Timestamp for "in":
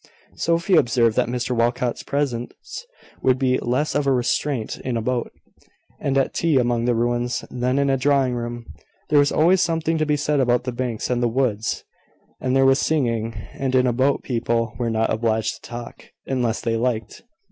4.79-4.97, 7.77-7.85, 13.75-13.85